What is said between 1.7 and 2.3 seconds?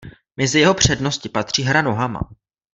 nohama.